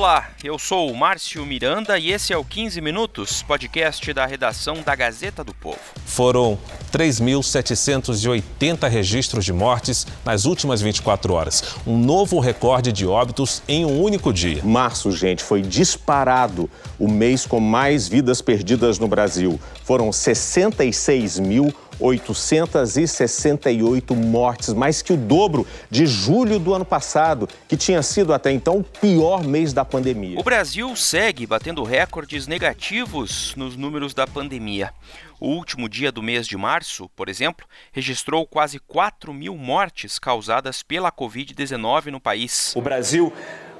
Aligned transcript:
Olá, 0.00 0.30
eu 0.42 0.58
sou 0.58 0.90
o 0.90 0.96
Márcio 0.96 1.44
Miranda 1.44 1.98
e 1.98 2.10
esse 2.10 2.32
é 2.32 2.36
o 2.38 2.42
15 2.42 2.80
Minutos, 2.80 3.42
podcast 3.42 4.10
da 4.14 4.24
redação 4.24 4.76
da 4.80 4.96
Gazeta 4.96 5.44
do 5.44 5.52
Povo. 5.52 5.76
Foram 6.06 6.58
3.780 6.90 8.88
registros 8.88 9.44
de 9.44 9.52
mortes 9.52 10.06
nas 10.24 10.46
últimas 10.46 10.80
24 10.80 11.34
horas. 11.34 11.76
Um 11.86 11.98
novo 11.98 12.40
recorde 12.40 12.92
de 12.92 13.06
óbitos 13.06 13.62
em 13.68 13.84
um 13.84 14.00
único 14.02 14.32
dia. 14.32 14.64
Março, 14.64 15.12
gente, 15.12 15.42
foi 15.42 15.60
disparado 15.60 16.70
o 16.98 17.06
mês 17.06 17.44
com 17.44 17.60
mais 17.60 18.08
vidas 18.08 18.40
perdidas 18.40 18.98
no 18.98 19.06
Brasil. 19.06 19.60
Foram 19.84 20.10
66 20.10 21.38
mil 21.40 21.74
868 22.00 24.16
mortes, 24.16 24.72
mais 24.72 25.02
que 25.02 25.12
o 25.12 25.16
dobro 25.16 25.66
de 25.90 26.06
julho 26.06 26.58
do 26.58 26.74
ano 26.74 26.84
passado, 26.84 27.48
que 27.68 27.76
tinha 27.76 28.02
sido 28.02 28.32
até 28.32 28.50
então 28.50 28.78
o 28.78 28.84
pior 28.84 29.44
mês 29.44 29.72
da 29.72 29.84
pandemia. 29.84 30.38
O 30.38 30.42
Brasil 30.42 30.94
segue 30.96 31.46
batendo 31.46 31.82
recordes 31.82 32.46
negativos 32.46 33.54
nos 33.56 33.76
números 33.76 34.14
da 34.14 34.26
pandemia. 34.26 34.92
O 35.40 35.48
último 35.48 35.88
dia 35.88 36.12
do 36.12 36.22
mês 36.22 36.46
de 36.46 36.56
março, 36.56 37.08
por 37.16 37.28
exemplo, 37.28 37.66
registrou 37.92 38.46
quase 38.46 38.78
4 38.78 39.32
mil 39.32 39.56
mortes 39.56 40.18
causadas 40.18 40.82
pela 40.82 41.10
Covid-19 41.10 42.06
no 42.06 42.20
país. 42.20 42.74
O 42.76 42.82
Brasil 42.82 43.32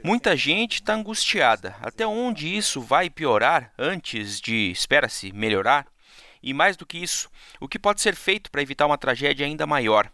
Muita 0.04 0.36
gente 0.36 0.74
está 0.74 0.94
angustiada. 0.94 1.76
Até 1.80 2.04
onde 2.04 2.56
isso 2.56 2.80
vai 2.80 3.08
piorar 3.08 3.72
antes 3.78 4.40
de, 4.40 4.70
espera-se, 4.72 5.32
melhorar? 5.32 5.86
E 6.42 6.52
mais 6.52 6.76
do 6.76 6.84
que 6.84 6.98
isso, 6.98 7.30
o 7.60 7.68
que 7.68 7.78
pode 7.78 8.00
ser 8.00 8.16
feito 8.16 8.50
para 8.50 8.62
evitar 8.62 8.86
uma 8.86 8.98
tragédia 8.98 9.46
ainda 9.46 9.64
maior? 9.64 10.10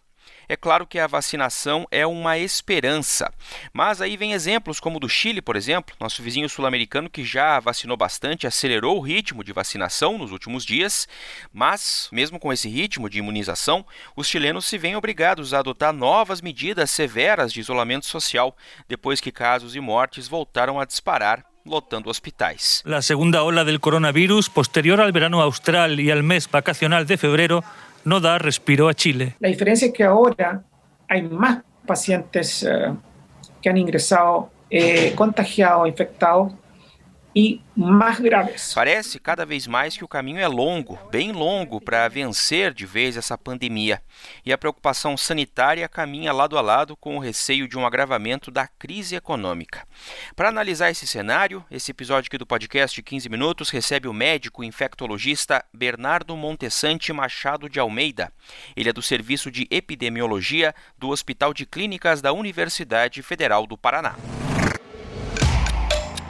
É 0.51 0.55
claro 0.55 0.87
que 0.87 0.97
a 0.97 1.05
vacinação 1.05 1.85
é 1.91 2.07
uma 2.07 2.39
esperança, 2.39 3.31
mas 3.71 4.01
aí 4.01 4.17
vem 4.17 4.33
exemplos 4.33 4.79
como 4.79 4.99
do 4.99 5.07
Chile, 5.07 5.43
por 5.43 5.55
exemplo, 5.55 5.95
nosso 5.99 6.23
vizinho 6.23 6.49
sul-americano 6.49 7.07
que 7.07 7.23
já 7.23 7.59
vacinou 7.59 7.95
bastante, 7.95 8.47
acelerou 8.47 8.97
o 8.97 9.01
ritmo 9.01 9.43
de 9.43 9.53
vacinação 9.53 10.17
nos 10.17 10.31
últimos 10.31 10.65
dias, 10.65 11.07
mas, 11.53 12.09
mesmo 12.11 12.39
com 12.39 12.51
esse 12.51 12.67
ritmo 12.67 13.07
de 13.07 13.19
imunização, 13.19 13.85
os 14.15 14.27
chilenos 14.27 14.65
se 14.65 14.75
veem 14.79 14.95
obrigados 14.95 15.53
a 15.53 15.59
adotar 15.59 15.93
novas 15.93 16.41
medidas 16.41 16.89
severas 16.89 17.53
de 17.53 17.59
isolamento 17.59 18.07
social, 18.07 18.57
depois 18.87 19.21
que 19.21 19.31
casos 19.31 19.75
e 19.75 19.79
mortes 19.79 20.27
voltaram 20.27 20.79
a 20.79 20.85
disparar 20.85 21.45
lotando 21.63 22.09
hospitais. 22.09 22.81
La 22.85 23.03
segunda 23.03 23.43
ola 23.43 23.63
del 23.63 23.79
coronavirus, 23.79 24.49
posterior 24.49 24.99
al 24.99 25.11
verano 25.11 25.41
austral 25.41 25.99
y 25.99 26.09
al 26.09 26.23
mes 26.23 26.49
vacacional 26.49 27.05
de 27.05 27.17
febrero, 27.17 27.63
no 28.05 28.19
da 28.19 28.37
respiro 28.37 28.87
a 28.87 28.93
Chile. 28.93 29.35
La 29.39 29.49
diferencia 29.49 29.87
es 29.87 29.93
que 29.93 30.03
ahora 30.03 30.63
hay 31.07 31.23
más 31.23 31.63
pacientes 31.85 32.63
eh, 32.63 32.93
que 33.61 33.69
han 33.69 33.77
ingresado 33.77 34.49
eh, 34.69 35.13
contagiados, 35.15 35.87
infectados 35.87 36.53
e 37.35 37.61
mais 37.75 38.19
graves. 38.19 38.73
Parece 38.73 39.19
cada 39.19 39.45
vez 39.45 39.67
mais 39.67 39.95
que 39.95 40.03
o 40.03 40.07
caminho 40.07 40.39
é 40.39 40.47
longo, 40.47 40.99
bem 41.11 41.31
longo, 41.31 41.79
para 41.79 42.07
vencer 42.07 42.73
de 42.73 42.85
vez 42.85 43.15
essa 43.15 43.37
pandemia. 43.37 44.01
E 44.45 44.51
a 44.51 44.57
preocupação 44.57 45.15
sanitária 45.15 45.87
caminha 45.87 46.33
lado 46.33 46.57
a 46.57 46.61
lado 46.61 46.95
com 46.97 47.15
o 47.15 47.19
receio 47.19 47.67
de 47.67 47.77
um 47.77 47.85
agravamento 47.85 48.51
da 48.51 48.67
crise 48.67 49.15
econômica. 49.15 49.87
Para 50.35 50.49
analisar 50.49 50.89
esse 50.89 51.07
cenário, 51.07 51.63
esse 51.69 51.91
episódio 51.91 52.27
aqui 52.27 52.37
do 52.37 52.45
podcast 52.45 53.01
15 53.01 53.29
Minutos 53.29 53.69
recebe 53.69 54.07
o 54.07 54.13
médico 54.13 54.63
infectologista 54.63 55.63
Bernardo 55.73 56.35
Montessante 56.35 57.13
Machado 57.13 57.69
de 57.69 57.79
Almeida. 57.79 58.31
Ele 58.75 58.89
é 58.89 58.93
do 58.93 59.01
Serviço 59.01 59.51
de 59.51 59.67
Epidemiologia 59.69 60.73
do 60.97 61.09
Hospital 61.09 61.53
de 61.53 61.65
Clínicas 61.65 62.21
da 62.21 62.33
Universidade 62.33 63.21
Federal 63.21 63.65
do 63.65 63.77
Paraná. 63.77 64.15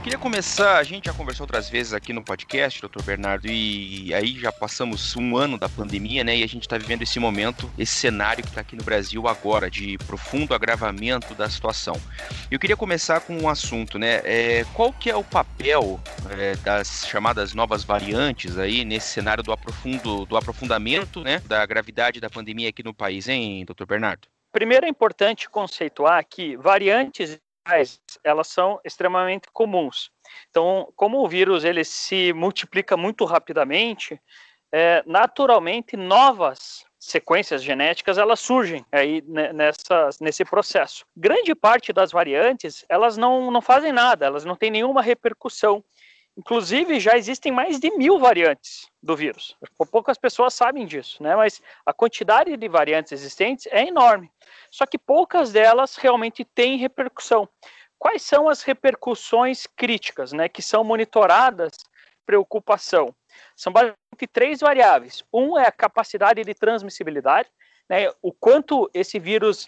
Queria 0.02 0.18
começar, 0.18 0.78
a 0.78 0.84
gente 0.84 1.06
já 1.08 1.14
conversou 1.14 1.44
outras 1.44 1.70
vezes 1.70 1.94
aqui 1.94 2.14
no 2.14 2.24
podcast, 2.24 2.80
doutor 2.80 3.04
Bernardo, 3.04 3.48
e 3.48 4.14
aí 4.14 4.40
já 4.40 4.50
passamos 4.50 5.14
um 5.18 5.36
ano 5.36 5.58
da 5.58 5.68
pandemia, 5.68 6.24
né? 6.24 6.38
E 6.38 6.44
a 6.44 6.48
gente 6.48 6.64
está 6.64 6.78
vivendo 6.78 7.02
esse 7.02 7.20
momento, 7.20 7.70
esse 7.78 7.96
cenário 7.96 8.42
que 8.42 8.50
está 8.50 8.62
aqui 8.62 8.78
no 8.78 8.84
Brasil 8.84 9.28
agora, 9.28 9.70
de 9.70 9.98
profundo 10.00 10.54
agravamento 10.54 11.36
da 11.36 11.50
situação. 11.50 12.00
Eu 12.50 12.58
queria 12.58 12.78
começar 12.78 13.20
com 13.20 13.38
um 13.38 13.50
assunto, 13.50 14.00
né? 14.00 14.22
É, 14.24 14.66
qual 14.74 14.94
que 14.94 15.10
é 15.10 15.16
o 15.16 15.24
papel 15.24 16.00
é, 16.30 16.56
das 16.56 17.06
chamadas 17.06 17.54
novas 17.54 17.84
variantes 17.84 18.58
aí 18.58 18.86
nesse 18.86 19.10
cenário 19.10 19.44
do, 19.44 19.52
aprofundo, 19.52 20.26
do 20.26 20.38
aprofundamento 20.38 21.22
né, 21.22 21.42
da 21.46 21.66
gravidade 21.66 22.22
da 22.22 22.30
pandemia 22.30 22.70
aqui 22.70 22.82
no 22.82 22.94
país, 22.94 23.28
hein, 23.28 23.66
doutor 23.66 23.86
Bernardo? 23.86 24.30
Primeiro 24.50 24.86
é 24.86 24.90
importante 24.90 25.50
conceituar 25.50 26.26
que 26.26 26.56
variantes 26.56 27.38
elas 28.24 28.48
são 28.48 28.80
extremamente 28.84 29.48
comuns. 29.52 30.12
Então, 30.50 30.92
como 30.96 31.20
o 31.20 31.28
vírus 31.28 31.64
ele 31.64 31.84
se 31.84 32.34
multiplica 32.34 32.96
muito 32.96 33.26
rapidamente, 33.26 34.20
é, 34.72 35.04
naturalmente 35.06 35.98
novas 35.98 36.86
sequências 37.00 37.64
genéticas 37.64 38.18
elas 38.18 38.40
surgem 38.40 38.86
aí 38.92 39.24
nesse 40.20 40.44
processo. 40.44 41.06
Grande 41.16 41.56
parte 41.56 41.94
das 41.94 42.12
variantes 42.12 42.86
elas 42.90 43.18
não, 43.18 43.50
não 43.50 43.62
fazem 43.62 43.92
nada, 43.92 44.26
elas 44.26 44.44
não 44.44 44.56
têm 44.56 44.70
nenhuma 44.70 45.02
repercussão. 45.02 45.84
Inclusive, 46.40 47.02
já 47.02 47.18
existem 47.18 47.52
mais 47.52 47.82
de 47.82 47.92
mil 47.98 48.18
variantes 48.18 48.90
do 49.04 49.14
vírus. 49.14 49.58
Poucas 49.92 50.18
pessoas 50.18 50.54
sabem 50.54 50.86
disso, 50.86 51.22
né? 51.22 51.36
Mas 51.36 51.62
a 51.86 51.92
quantidade 51.92 52.56
de 52.56 52.70
variantes 52.70 53.12
existentes 53.12 53.68
é 53.68 53.86
enorme. 53.86 54.32
Só 54.72 54.86
que 54.86 54.98
poucas 54.98 55.52
delas 55.52 55.98
realmente 55.98 56.46
têm 56.46 56.78
repercussão. 56.78 57.48
Quais 57.98 58.22
são 58.22 58.48
as 58.48 58.64
repercussões 58.64 59.68
críticas, 59.68 60.32
né? 60.32 60.48
Que 60.48 60.62
são 60.62 60.82
monitoradas 60.82 61.74
preocupação? 62.26 63.14
São 63.54 63.74
basicamente 63.74 64.28
três 64.32 64.62
variáveis. 64.62 65.22
Um 65.34 65.60
é 65.60 65.68
a 65.68 65.74
capacidade 65.74 66.42
de 66.42 66.54
transmissibilidade, 66.54 67.50
né? 67.90 68.10
O 68.22 68.32
quanto 68.32 68.90
esse 68.94 69.20
vírus 69.20 69.68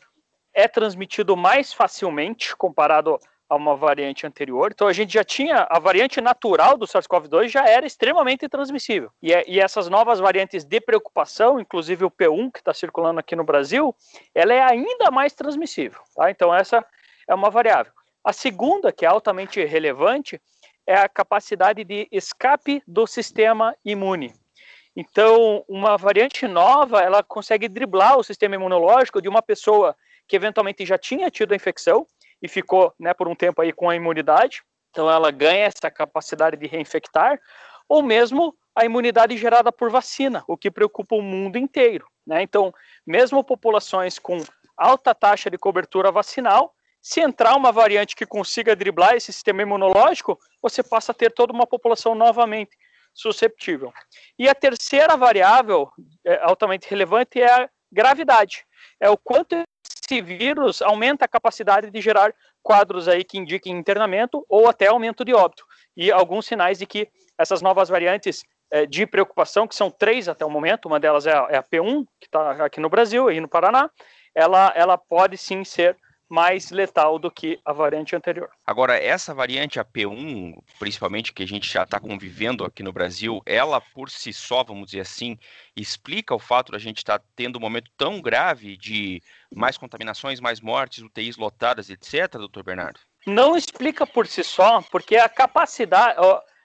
é 0.53 0.69
transmitido 0.69 1.35
mais 1.35 1.73
facilmente 1.73 2.55
comparado 2.55 3.19
a 3.51 3.55
uma 3.57 3.75
variante 3.75 4.25
anterior. 4.25 4.71
Então 4.71 4.87
a 4.87 4.93
gente 4.93 5.13
já 5.13 5.25
tinha 5.25 5.67
a 5.69 5.77
variante 5.77 6.21
natural 6.21 6.77
do 6.77 6.87
SARS-CoV-2 6.87 7.49
já 7.49 7.67
era 7.67 7.85
extremamente 7.85 8.47
transmissível. 8.47 9.11
E, 9.21 9.33
é, 9.33 9.43
e, 9.45 9.59
essas 9.59 9.89
novas 9.89 10.19
variantes 10.19 10.63
de 10.63 10.79
preocupação, 10.79 11.59
inclusive 11.59 12.05
o 12.05 12.09
P1 12.09 12.49
que 12.49 12.59
está 12.59 12.73
circulando 12.73 13.19
aqui 13.19 13.35
no 13.35 13.43
Brasil, 13.43 13.93
ela 14.33 14.53
é 14.53 14.61
ainda 14.61 15.11
mais 15.11 15.33
transmissível. 15.33 15.99
Tá? 16.15 16.31
Então 16.31 16.55
essa 16.55 16.85
é 17.27 17.35
uma 17.35 17.49
variável. 17.49 17.91
A 18.23 18.31
segunda, 18.31 18.89
que 18.89 19.03
é 19.03 19.09
altamente 19.09 19.61
relevante, 19.65 20.41
é 20.87 20.95
a 20.95 21.09
capacidade 21.09 21.83
de 21.83 22.07
escape 22.09 22.81
do 22.87 23.05
sistema 23.05 23.75
imune. 23.83 24.33
Então, 24.95 25.65
uma 25.67 25.97
variante 25.97 26.47
nova, 26.47 27.01
ela 27.01 27.21
consegue 27.21 27.67
driblar 27.67 28.17
o 28.17 28.23
sistema 28.23 28.55
imunológico 28.55 29.21
de 29.21 29.27
uma 29.27 29.41
pessoa 29.41 29.93
que 30.25 30.37
eventualmente 30.37 30.85
já 30.85 30.97
tinha 30.97 31.29
tido 31.29 31.51
a 31.51 31.55
infecção 31.55 32.07
e 32.41 32.47
ficou 32.47 32.93
né, 32.99 33.13
por 33.13 33.27
um 33.27 33.35
tempo 33.35 33.61
aí 33.61 33.71
com 33.71 33.89
a 33.89 33.95
imunidade, 33.95 34.63
então 34.89 35.09
ela 35.09 35.31
ganha 35.31 35.65
essa 35.65 35.89
capacidade 35.89 36.57
de 36.57 36.67
reinfectar, 36.67 37.39
ou 37.87 38.01
mesmo 38.01 38.55
a 38.75 38.85
imunidade 38.85 39.37
gerada 39.37 39.71
por 39.71 39.89
vacina, 39.89 40.43
o 40.47 40.57
que 40.57 40.71
preocupa 40.71 41.15
o 41.15 41.21
mundo 41.21 41.57
inteiro. 41.57 42.07
Né? 42.25 42.41
Então, 42.41 42.73
mesmo 43.05 43.43
populações 43.43 44.17
com 44.17 44.41
alta 44.77 45.13
taxa 45.13 45.49
de 45.49 45.57
cobertura 45.57 46.11
vacinal. 46.11 46.73
Se 47.01 47.19
entrar 47.19 47.55
uma 47.55 47.71
variante 47.71 48.15
que 48.15 48.25
consiga 48.25 48.75
driblar 48.75 49.15
esse 49.15 49.33
sistema 49.33 49.61
imunológico, 49.61 50.39
você 50.61 50.83
passa 50.83 51.11
a 51.11 51.15
ter 51.15 51.31
toda 51.31 51.51
uma 51.51 51.65
população 51.65 52.13
novamente 52.15 52.77
susceptível. 53.13 53.91
E 54.37 54.47
a 54.47 54.55
terceira 54.55 55.17
variável 55.17 55.91
é, 56.25 56.39
altamente 56.43 56.87
relevante 56.89 57.41
é 57.41 57.51
a 57.51 57.69
gravidade. 57.91 58.65
É 58.99 59.09
o 59.09 59.17
quanto 59.17 59.55
esse 60.11 60.21
vírus 60.21 60.81
aumenta 60.81 61.23
a 61.23 61.27
capacidade 61.27 61.89
de 61.89 62.01
gerar 62.01 62.33
quadros 62.61 63.07
aí 63.07 63.23
que 63.23 63.37
indiquem 63.37 63.77
internamento 63.77 64.45
ou 64.49 64.67
até 64.67 64.87
aumento 64.87 65.23
de 65.23 65.33
óbito. 65.33 65.63
E 65.95 66.11
alguns 66.11 66.45
sinais 66.45 66.77
de 66.77 66.85
que 66.85 67.07
essas 67.37 67.61
novas 67.61 67.87
variantes 67.87 68.43
é, 68.69 68.85
de 68.85 69.05
preocupação, 69.05 69.65
que 69.65 69.75
são 69.75 69.89
três 69.89 70.27
até 70.27 70.45
o 70.45 70.49
momento, 70.49 70.87
uma 70.87 70.99
delas 70.99 71.25
é 71.25 71.33
a, 71.33 71.47
é 71.49 71.57
a 71.57 71.63
P1, 71.63 72.05
que 72.19 72.27
está 72.27 72.65
aqui 72.65 72.81
no 72.81 72.89
Brasil 72.89 73.31
e 73.31 73.39
no 73.39 73.47
Paraná, 73.47 73.89
ela, 74.35 74.73
ela 74.75 74.97
pode 74.97 75.37
sim 75.37 75.63
ser 75.63 75.95
mais 76.31 76.71
letal 76.71 77.19
do 77.19 77.29
que 77.29 77.59
a 77.65 77.73
variante 77.73 78.15
anterior. 78.15 78.49
Agora, 78.65 78.97
essa 78.97 79.33
variante 79.33 79.81
AP1, 79.81 80.55
principalmente 80.79 81.33
que 81.33 81.43
a 81.43 81.47
gente 81.47 81.69
já 81.69 81.83
está 81.83 81.99
convivendo 81.99 82.63
aqui 82.63 82.81
no 82.81 82.93
Brasil, 82.93 83.41
ela 83.45 83.81
por 83.81 84.09
si 84.09 84.31
só, 84.31 84.63
vamos 84.63 84.85
dizer 84.85 85.01
assim, 85.01 85.37
explica 85.75 86.33
o 86.33 86.39
fato 86.39 86.71
de 86.71 86.77
a 86.77 86.79
gente 86.79 86.99
estar 86.99 87.19
tá 87.19 87.25
tendo 87.35 87.57
um 87.57 87.59
momento 87.59 87.91
tão 87.97 88.21
grave 88.21 88.77
de 88.77 89.21
mais 89.53 89.77
contaminações, 89.77 90.39
mais 90.39 90.61
mortes, 90.61 91.03
UTIs 91.03 91.35
lotadas, 91.35 91.89
etc., 91.89 92.31
doutor 92.31 92.63
Bernardo? 92.63 93.01
Não 93.27 93.57
explica 93.57 94.07
por 94.07 94.25
si 94.25 94.41
só, 94.41 94.81
porque 94.89 95.17
a 95.17 95.27
capacidade, 95.27 96.17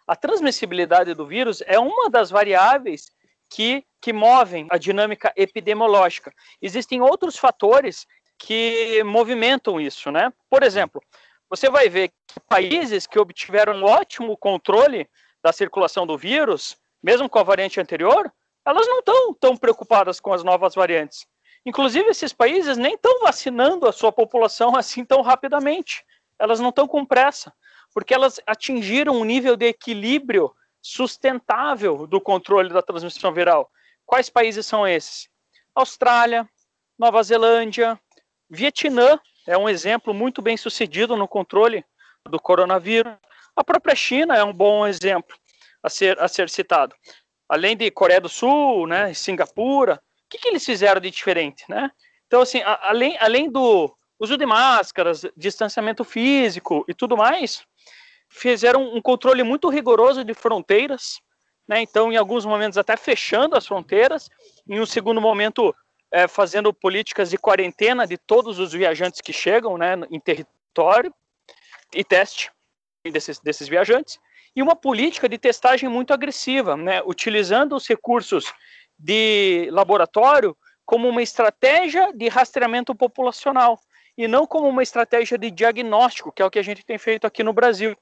a 0.07 0.15
transmissibilidade 0.15 1.13
do 1.13 1.27
vírus 1.27 1.61
é 1.67 1.77
uma 1.77 2.09
das 2.09 2.31
variáveis 2.31 3.11
que, 3.51 3.85
que 4.01 4.13
movem 4.13 4.67
a 4.71 4.79
dinâmica 4.79 5.33
epidemiológica. 5.37 6.33
Existem 6.63 7.01
outros 7.01 7.37
fatores 7.37 8.07
que 8.39 9.03
movimentam 9.05 9.81
isso, 9.81 10.11
né? 10.11 10.33
Por 10.49 10.63
exemplo, 10.63 11.03
você 11.49 11.71
vai 11.71 11.89
ver 11.89 12.09
que 12.09 12.41
países 12.49 13.07
que 13.07 13.19
obtiveram 13.19 13.75
um 13.75 13.85
ótimo 13.85 14.37
controle 14.37 15.09
da 15.43 15.53
circulação 15.53 16.07
do 16.07 16.19
vírus, 16.19 16.77
mesmo 17.03 17.29
com 17.29 17.39
a 17.39 17.43
variante 17.43 17.81
anterior, 17.81 18.33
elas 18.65 18.87
não 18.89 18.99
estão 18.99 19.35
tão 19.35 19.57
preocupadas 19.57 20.19
com 20.19 20.33
as 20.33 20.43
novas 20.43 20.75
variantes. 20.75 21.27
Inclusive, 21.65 22.11
esses 22.11 22.33
países 22.33 22.77
nem 22.77 22.95
estão 22.95 23.21
vacinando 23.21 23.89
a 23.89 23.93
sua 23.93 24.13
população 24.13 24.77
assim 24.77 25.05
tão 25.05 25.21
rapidamente. 25.23 26.05
Elas 26.39 26.61
não 26.61 26.71
estão 26.71 26.87
com 26.87 27.05
pressa, 27.05 27.53
porque 27.95 28.13
elas 28.13 28.41
atingiram 28.47 29.17
um 29.17 29.25
nível 29.25 29.57
de 29.57 29.67
equilíbrio 29.67 30.53
sustentável 30.83 32.07
do 32.07 32.21
controle 32.21 32.69
da 32.73 32.83
transmissão 32.83 33.33
viral. 33.33 33.71
Quais 34.05 34.31
países 34.31 34.67
são 34.67 34.87
esses? 34.87 35.29
Austrália, 35.75 36.49
Nova 36.99 37.23
Zelândia, 37.23 38.01
Vietnã 38.49 39.19
é 39.47 39.57
um 39.57 39.69
exemplo 39.69 40.15
muito 40.15 40.41
bem 40.41 40.57
sucedido 40.57 41.17
no 41.17 41.29
controle 41.29 41.85
do 42.29 42.41
coronavírus. 42.41 43.15
A 43.55 43.65
própria 43.65 43.95
China 43.95 44.37
é 44.37 44.45
um 44.45 44.53
bom 44.53 44.87
exemplo 44.87 45.37
a 45.83 45.89
ser, 45.89 46.19
a 46.21 46.29
ser 46.29 46.49
citado. 46.49 46.95
Além 47.49 47.77
de 47.77 47.91
Coreia 47.91 48.21
do 48.21 48.29
Sul, 48.29 48.87
né, 48.87 49.15
Singapura, 49.15 49.95
o 49.95 50.29
que, 50.29 50.39
que 50.39 50.49
eles 50.49 50.65
fizeram 50.65 51.01
de 51.01 51.11
diferente, 51.11 51.65
né? 51.69 51.91
Então, 52.27 52.41
assim, 52.41 52.61
a, 52.63 52.89
além, 52.89 53.17
além 53.19 53.49
do 53.49 53.97
uso 54.19 54.37
de 54.37 54.45
máscaras, 54.45 55.25
distanciamento 55.37 56.03
físico 56.03 56.85
e 56.89 56.95
tudo 56.95 57.17
mais, 57.17 57.65
fizeram 58.29 58.95
um 58.95 59.01
controle 59.01 59.45
muito 59.45 59.69
rigoroso 59.69 60.25
de 60.25 60.35
fronteiras, 60.35 61.21
né? 61.69 61.81
Então, 61.81 62.13
em 62.13 62.17
alguns 62.17 62.45
momentos 62.45 62.77
até 62.77 62.97
fechando 62.97 63.57
as 63.57 63.67
fronteiras, 63.67 64.29
em 64.69 64.81
um 64.81 64.87
segundo 64.87 65.21
momento 65.21 65.75
é, 66.17 66.27
fazendo 66.27 66.73
políticas 66.73 67.29
de 67.29 67.37
quarentena 67.37 68.07
de 68.07 68.17
todos 68.17 68.59
os 68.59 68.73
viajantes 68.73 69.21
que 69.21 69.35
chegam 69.35 69.77
né, 69.77 69.97
em 70.11 70.19
território 70.19 71.13
e 71.95 72.03
teste 72.03 72.51
desses, 73.05 73.39
desses 73.39 73.69
viajantes, 73.69 74.19
e 74.57 74.63
uma 74.63 74.75
política 74.75 75.29
de 75.29 75.37
testagem 75.37 75.91
muito 75.91 76.15
agressiva, 76.15 76.75
né, 76.75 77.03
utilizando 77.05 77.77
os 77.77 77.87
recursos 77.87 78.51
de 78.99 79.69
laboratório 79.71 80.57
como 80.87 81.07
uma 81.07 81.21
estratégia 81.21 82.11
de 82.15 82.29
rastreamento 82.29 82.95
populacional 82.95 83.79
e 84.17 84.27
não 84.27 84.47
como 84.47 84.71
uma 84.71 84.83
estratégia 84.83 85.37
de 85.37 85.51
diagnóstico, 85.51 86.33
que 86.33 86.41
é 86.41 86.47
o 86.47 86.51
que 86.51 86.59
a 86.59 86.65
gente 86.65 86.83
tem 86.83 86.97
feito 86.97 87.27
aqui 87.27 87.43
no 87.43 87.53
Brasil. 87.53 87.95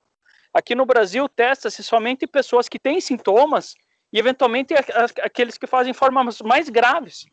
Aqui 0.52 0.76
no 0.76 0.87
Brasil, 0.87 1.28
testa-se 1.28 1.82
somente 1.82 2.28
pessoas 2.28 2.69
que 2.69 2.78
têm 2.78 3.00
sintomas 3.00 3.75
e, 4.12 4.20
eventualmente, 4.20 4.72
aqueles 5.20 5.58
que 5.58 5.66
fazem 5.66 5.93
formas 5.93 6.40
mais 6.40 6.69
graves. 6.69 7.26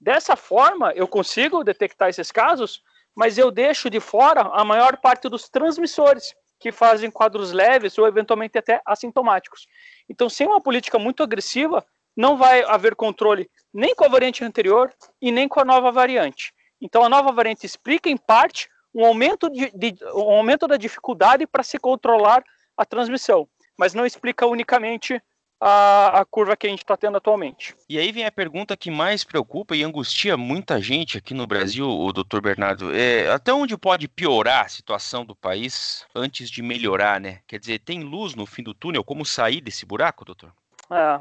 Dessa 0.00 0.36
forma, 0.36 0.92
eu 0.92 1.08
consigo 1.08 1.64
detectar 1.64 2.08
esses 2.08 2.30
casos, 2.30 2.82
mas 3.14 3.38
eu 3.38 3.50
deixo 3.50 3.88
de 3.88 3.98
fora 3.98 4.42
a 4.42 4.64
maior 4.64 4.98
parte 4.98 5.28
dos 5.28 5.48
transmissores, 5.48 6.34
que 6.58 6.72
fazem 6.72 7.10
quadros 7.10 7.52
leves 7.52 7.98
ou 7.98 8.06
eventualmente 8.06 8.58
até 8.58 8.80
assintomáticos. 8.84 9.66
Então, 10.08 10.28
sem 10.28 10.46
uma 10.46 10.60
política 10.60 10.98
muito 10.98 11.22
agressiva, 11.22 11.84
não 12.16 12.36
vai 12.36 12.62
haver 12.64 12.94
controle 12.94 13.50
nem 13.72 13.94
com 13.94 14.04
a 14.04 14.08
variante 14.08 14.42
anterior 14.42 14.92
e 15.20 15.30
nem 15.30 15.48
com 15.48 15.60
a 15.60 15.64
nova 15.64 15.92
variante. 15.92 16.52
Então, 16.80 17.04
a 17.04 17.08
nova 17.08 17.32
variante 17.32 17.66
explica, 17.66 18.08
em 18.08 18.16
parte, 18.16 18.68
um 18.94 19.04
aumento, 19.04 19.50
de, 19.50 19.70
de 19.74 19.94
um 20.14 20.30
aumento 20.30 20.66
da 20.66 20.76
dificuldade 20.76 21.46
para 21.46 21.62
se 21.62 21.78
controlar 21.78 22.42
a 22.76 22.84
transmissão, 22.84 23.46
mas 23.76 23.92
não 23.92 24.06
explica 24.06 24.46
unicamente 24.46 25.20
a, 25.60 26.20
a 26.20 26.24
curva 26.24 26.56
que 26.56 26.66
a 26.66 26.70
gente 26.70 26.80
está 26.82 26.96
tendo 26.96 27.16
atualmente. 27.16 27.74
E 27.88 27.98
aí 27.98 28.12
vem 28.12 28.24
a 28.24 28.32
pergunta 28.32 28.76
que 28.76 28.90
mais 28.90 29.24
preocupa 29.24 29.74
e 29.74 29.82
angustia 29.82 30.36
muita 30.36 30.80
gente 30.80 31.18
aqui 31.18 31.32
no 31.32 31.46
Brasil, 31.46 31.88
o 31.88 32.12
doutor 32.12 32.40
Bernardo. 32.40 32.94
É, 32.94 33.30
até 33.30 33.52
onde 33.52 33.76
pode 33.76 34.06
piorar 34.08 34.66
a 34.66 34.68
situação 34.68 35.24
do 35.24 35.34
país 35.34 36.06
antes 36.14 36.50
de 36.50 36.62
melhorar, 36.62 37.20
né? 37.20 37.40
Quer 37.46 37.58
dizer, 37.58 37.78
tem 37.78 38.02
luz 38.02 38.34
no 38.34 38.46
fim 38.46 38.62
do 38.62 38.74
túnel? 38.74 39.02
Como 39.02 39.24
sair 39.24 39.60
desse 39.60 39.86
buraco, 39.86 40.24
doutor? 40.24 40.52
É. 40.90 41.16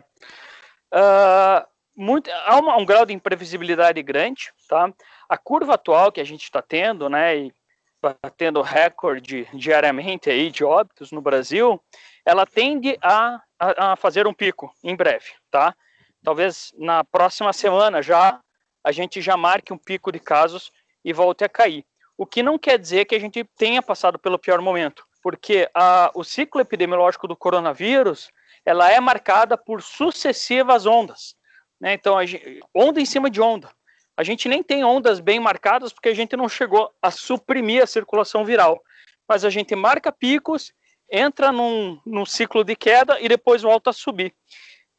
Uh, 0.94 1.66
muito, 1.96 2.30
há 2.46 2.58
uma, 2.58 2.78
um 2.78 2.86
grau 2.86 3.06
de 3.06 3.14
imprevisibilidade 3.14 4.02
grande, 4.04 4.52
tá? 4.68 4.92
A 5.30 5.38
curva 5.38 5.76
atual 5.76 6.12
que 6.12 6.22
a 6.22 6.26
gente 6.26 6.44
está 6.44 6.62
tendo, 6.62 7.10
né, 7.10 7.38
e 7.38 7.54
batendo 8.02 8.62
recorde 8.62 9.48
diariamente 9.54 10.30
aí 10.30 10.52
de 10.52 10.64
óbitos 10.64 11.12
no 11.12 11.22
Brasil, 11.22 11.82
ela 12.26 12.46
tende 12.46 12.98
a, 13.02 13.42
a, 13.60 13.92
a, 13.92 13.96
fazer 13.96 14.26
um 14.26 14.34
pico 14.34 14.74
em 14.84 14.96
breve, 14.96 15.32
tá? 15.52 15.76
Talvez 16.24 16.74
na 16.78 17.04
próxima 17.04 17.54
semana 17.54 18.02
já 18.02 18.40
a 18.84 18.92
gente 18.92 19.22
já 19.22 19.38
marque 19.38 19.72
um 19.72 19.78
pico 19.78 20.12
de 20.12 20.20
casos 20.20 20.72
e 21.04 21.14
volte 21.14 21.44
a 21.44 21.50
cair. 21.50 21.86
O 22.18 22.26
que 22.26 22.42
não 22.42 22.58
quer 22.58 22.80
dizer 22.80 23.06
que 23.06 23.16
a 23.16 23.20
gente 23.20 23.44
tenha 23.56 23.82
passado 23.82 24.18
pelo 24.18 24.40
pior 24.40 24.60
momento, 24.60 25.06
porque 25.22 25.70
a, 25.74 26.12
o 26.16 26.24
ciclo 26.24 26.62
epidemiológico 26.62 27.28
do 27.28 27.36
coronavírus 27.36 28.32
ela 28.66 28.92
é 28.92 29.00
marcada 29.00 29.56
por 29.56 29.82
sucessivas 29.84 30.88
ondas, 30.88 31.36
né? 31.80 31.94
Então, 31.94 32.24
gente, 32.26 32.60
onda 32.74 33.00
em 33.00 33.06
cima 33.06 33.30
de 33.30 33.40
onda. 33.40 33.70
A 34.18 34.24
gente 34.24 34.48
nem 34.48 34.64
tem 34.64 34.84
ondas 34.84 35.20
bem 35.20 35.40
marcadas 35.40 35.92
porque 35.92 36.10
a 36.10 36.16
gente 36.16 36.36
não 36.36 36.50
chegou 36.50 36.92
a 37.02 37.12
suprimir 37.12 37.84
a 37.84 37.88
circulação 37.88 38.46
viral, 38.46 38.82
mas 39.28 39.44
a 39.44 39.50
gente 39.50 39.76
marca 39.76 40.12
picos 40.12 40.74
entra 41.16 41.52
num, 41.52 42.00
num 42.06 42.26
ciclo 42.26 42.64
de 42.64 42.76
queda 42.76 43.18
e 43.22 43.30
depois 43.30 43.62
volta 43.62 43.92
a 43.92 43.94
subir. 43.94 44.34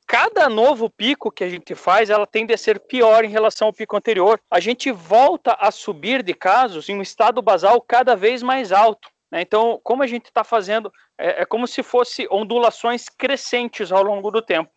Cada 0.06 0.48
novo 0.48 0.88
pico 0.88 1.30
que 1.30 1.44
a 1.44 1.48
gente 1.48 1.74
faz, 1.74 2.10
ela 2.10 2.26
tende 2.26 2.54
a 2.54 2.58
ser 2.58 2.78
pior 2.78 3.24
em 3.24 3.28
relação 3.28 3.66
ao 3.66 3.72
pico 3.72 3.96
anterior. 3.96 4.40
A 4.50 4.60
gente 4.60 4.90
volta 4.92 5.56
a 5.58 5.70
subir 5.70 6.22
de 6.22 6.32
casos 6.32 6.88
em 6.88 6.96
um 6.96 7.02
estado 7.02 7.42
basal 7.42 7.80
cada 7.82 8.14
vez 8.14 8.42
mais 8.42 8.72
alto. 8.72 9.10
Né? 9.30 9.42
Então, 9.42 9.80
como 9.82 10.02
a 10.02 10.06
gente 10.06 10.26
está 10.26 10.44
fazendo, 10.44 10.92
é, 11.18 11.42
é 11.42 11.44
como 11.44 11.66
se 11.66 11.82
fosse 11.82 12.26
ondulações 12.30 13.08
crescentes 13.08 13.90
ao 13.90 14.02
longo 14.02 14.30
do 14.30 14.40
tempo. 14.40 14.70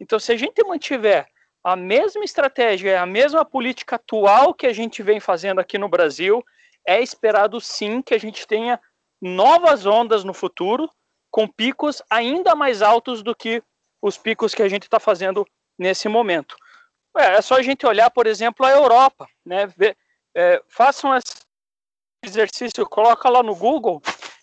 Então, 0.00 0.18
se 0.18 0.32
a 0.32 0.36
gente 0.36 0.62
mantiver 0.64 1.26
a 1.64 1.74
mesma 1.74 2.24
estratégia, 2.24 3.00
a 3.00 3.06
mesma 3.06 3.44
política 3.44 3.96
atual 3.96 4.52
que 4.52 4.66
a 4.66 4.72
gente 4.72 5.02
vem 5.02 5.20
fazendo 5.20 5.60
aqui 5.60 5.78
no 5.78 5.88
Brasil, 5.88 6.44
é 6.86 7.00
esperado 7.00 7.60
sim 7.60 8.02
que 8.02 8.14
a 8.14 8.18
gente 8.18 8.46
tenha 8.46 8.80
novas 9.20 9.86
ondas 9.86 10.24
no 10.24 10.34
futuro, 10.34 10.90
com 11.30 11.46
picos 11.46 12.02
ainda 12.08 12.54
mais 12.54 12.82
altos 12.82 13.22
do 13.22 13.34
que 13.34 13.62
os 14.00 14.16
picos 14.16 14.54
que 14.54 14.62
a 14.62 14.68
gente 14.68 14.84
está 14.84 15.00
fazendo 15.00 15.46
nesse 15.78 16.08
momento. 16.08 16.56
É, 17.16 17.36
é, 17.36 17.42
só 17.42 17.56
a 17.56 17.62
gente 17.62 17.86
olhar, 17.86 18.10
por 18.10 18.26
exemplo, 18.26 18.64
a 18.64 18.70
Europa, 18.70 19.26
né? 19.44 19.66
Ver, 19.66 19.96
é, 20.34 20.62
façam 20.68 21.14
esse 21.16 21.34
exercício, 22.22 22.86
coloca 22.86 23.28
lá 23.28 23.42
no 23.42 23.54
Google 23.54 24.02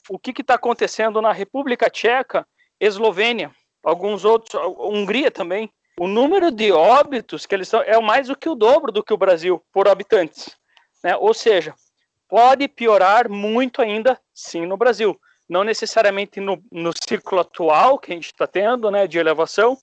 o 0.09 0.19
que 0.19 0.41
está 0.41 0.55
acontecendo 0.55 1.21
na 1.21 1.31
República 1.31 1.89
Tcheca, 1.89 2.47
Eslovênia, 2.79 3.51
alguns 3.83 4.25
outros, 4.25 4.59
Hungria 4.79 5.31
também. 5.31 5.71
O 5.99 6.07
número 6.07 6.49
de 6.49 6.71
óbitos 6.71 7.45
que 7.45 7.53
eles 7.53 7.67
são 7.67 7.81
é 7.81 7.99
mais 8.01 8.27
do 8.27 8.35
que 8.35 8.49
o 8.49 8.55
dobro 8.55 8.91
do 8.91 9.03
que 9.03 9.13
o 9.13 9.17
Brasil 9.17 9.63
por 9.71 9.87
habitantes, 9.87 10.57
né? 11.03 11.15
Ou 11.15 11.33
seja, 11.33 11.75
pode 12.33 12.67
piorar 12.67 13.29
muito 13.29 13.79
ainda, 13.79 14.19
sim, 14.33 14.65
no 14.65 14.75
Brasil. 14.75 15.15
Não 15.47 15.63
necessariamente 15.63 16.39
no, 16.39 16.59
no 16.71 16.89
ciclo 17.07 17.39
atual 17.39 17.99
que 17.99 18.11
a 18.11 18.15
gente 18.15 18.25
está 18.25 18.47
tendo, 18.47 18.89
né, 18.89 19.05
de 19.05 19.19
elevação, 19.19 19.77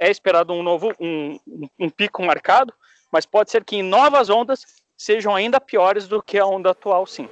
é 0.00 0.08
esperado 0.08 0.52
um 0.52 0.62
novo, 0.62 0.94
um, 1.00 1.36
um 1.76 1.90
pico 1.90 2.22
marcado, 2.22 2.72
mas 3.10 3.26
pode 3.26 3.50
ser 3.50 3.64
que 3.64 3.74
em 3.74 3.82
novas 3.82 4.30
ondas 4.30 4.64
sejam 4.96 5.34
ainda 5.34 5.60
piores 5.60 6.06
do 6.06 6.22
que 6.22 6.38
a 6.38 6.46
onda 6.46 6.70
atual, 6.70 7.04
sim. 7.04 7.28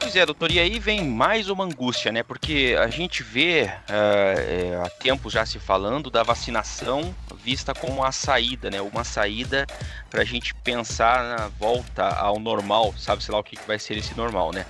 Pois 0.00 0.16
é, 0.16 0.24
doutor, 0.24 0.50
e 0.50 0.58
aí 0.58 0.78
vem 0.78 1.04
mais 1.04 1.50
uma 1.50 1.62
angústia, 1.62 2.10
né? 2.10 2.22
Porque 2.22 2.74
a 2.80 2.88
gente 2.88 3.22
vê 3.22 3.70
uh, 3.70 4.82
há 4.82 4.88
tempos 4.88 5.34
já 5.34 5.44
se 5.44 5.58
falando 5.58 6.10
da 6.10 6.22
vacinação 6.22 7.14
vista 7.44 7.74
como 7.74 8.02
a 8.02 8.10
saída, 8.10 8.70
né? 8.70 8.80
Uma 8.80 9.04
saída 9.04 9.66
para 10.08 10.22
a 10.22 10.24
gente 10.24 10.54
pensar 10.54 11.38
na 11.38 11.48
volta 11.48 12.08
ao 12.08 12.40
normal, 12.40 12.94
sabe-se 12.96 13.30
lá 13.30 13.38
o 13.38 13.44
que 13.44 13.58
vai 13.66 13.78
ser 13.78 13.98
esse 13.98 14.16
normal, 14.16 14.52
né? 14.52 14.64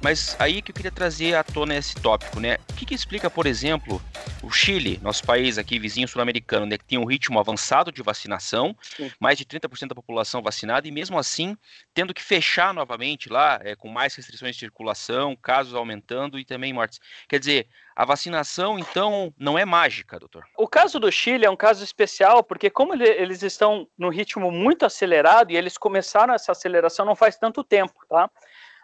Mas 0.00 0.36
aí 0.38 0.62
que 0.62 0.70
eu 0.70 0.74
queria 0.74 0.92
trazer 0.92 1.34
à 1.34 1.42
tona 1.42 1.74
esse 1.74 1.94
tópico, 1.96 2.38
né? 2.38 2.58
O 2.70 2.74
que, 2.74 2.86
que 2.86 2.94
explica, 2.94 3.28
por 3.28 3.46
exemplo, 3.46 4.00
o 4.42 4.50
Chile, 4.50 5.00
nosso 5.02 5.24
país 5.24 5.58
aqui, 5.58 5.78
vizinho 5.78 6.06
sul-americano, 6.06 6.66
né, 6.66 6.78
que 6.78 6.84
tem 6.84 6.98
um 6.98 7.04
ritmo 7.04 7.38
avançado 7.38 7.90
de 7.90 8.02
vacinação, 8.02 8.76
Sim. 8.80 9.10
mais 9.18 9.36
de 9.36 9.44
30% 9.44 9.88
da 9.88 9.94
população 9.94 10.40
vacinada, 10.40 10.86
e 10.86 10.90
mesmo 10.90 11.18
assim 11.18 11.56
tendo 11.92 12.14
que 12.14 12.22
fechar 12.22 12.72
novamente 12.72 13.28
lá, 13.28 13.60
é, 13.62 13.74
com 13.74 13.88
mais 13.88 14.14
restrições 14.14 14.54
de 14.54 14.60
circulação, 14.60 15.36
casos 15.36 15.74
aumentando 15.74 16.38
e 16.38 16.44
também 16.44 16.72
mortes. 16.72 17.00
Quer 17.28 17.40
dizer, 17.40 17.68
a 17.96 18.04
vacinação, 18.04 18.78
então, 18.78 19.34
não 19.36 19.58
é 19.58 19.64
mágica, 19.64 20.20
doutor? 20.20 20.44
O 20.56 20.68
caso 20.68 21.00
do 21.00 21.10
Chile 21.10 21.44
é 21.44 21.50
um 21.50 21.56
caso 21.56 21.82
especial, 21.82 22.44
porque 22.44 22.70
como 22.70 22.94
eles 22.94 23.42
estão 23.42 23.88
no 23.98 24.08
ritmo 24.08 24.52
muito 24.52 24.86
acelerado, 24.86 25.50
e 25.50 25.56
eles 25.56 25.76
começaram 25.76 26.32
essa 26.32 26.52
aceleração 26.52 27.04
não 27.04 27.16
faz 27.16 27.36
tanto 27.36 27.64
tempo, 27.64 27.94
tá? 28.08 28.30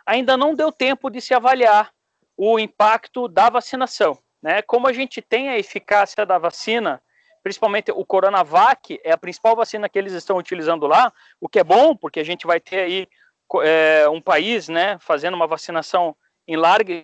Ainda 0.06 0.36
não 0.36 0.54
deu 0.54 0.70
tempo 0.70 1.10
de 1.10 1.20
se 1.20 1.34
avaliar 1.34 1.92
o 2.36 2.58
impacto 2.58 3.28
da 3.28 3.48
vacinação. 3.48 4.18
Né? 4.42 4.62
Como 4.62 4.86
a 4.86 4.92
gente 4.92 5.22
tem 5.22 5.48
a 5.48 5.58
eficácia 5.58 6.26
da 6.26 6.38
vacina, 6.38 7.00
principalmente 7.42 7.90
o 7.90 8.04
Coronavac, 8.04 9.00
é 9.04 9.12
a 9.12 9.18
principal 9.18 9.56
vacina 9.56 9.88
que 9.88 9.98
eles 9.98 10.12
estão 10.12 10.36
utilizando 10.36 10.86
lá, 10.86 11.12
o 11.40 11.48
que 11.48 11.58
é 11.58 11.64
bom, 11.64 11.96
porque 11.96 12.20
a 12.20 12.24
gente 12.24 12.46
vai 12.46 12.60
ter 12.60 12.80
aí 12.80 13.08
é, 13.62 14.08
um 14.08 14.20
país 14.20 14.68
né, 14.68 14.98
fazendo 15.00 15.34
uma 15.34 15.46
vacinação 15.46 16.16
em 16.46 16.56
larga 16.56 17.02